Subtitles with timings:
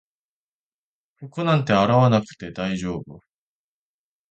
[1.17, 3.19] 服なんて洗わなくて大丈夫